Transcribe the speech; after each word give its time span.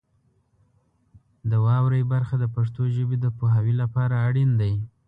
د 1.49 1.51
واورئ 1.65 2.03
برخه 2.13 2.35
د 2.39 2.45
پښتو 2.55 2.81
ژبې 2.95 3.17
د 3.21 3.27
پوهاوي 3.37 3.73
لپاره 3.81 4.15
اړین 4.27 4.51
دی. 4.61 4.73